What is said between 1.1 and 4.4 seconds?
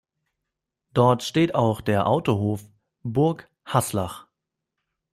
steht auch der Autohof Burghaslach.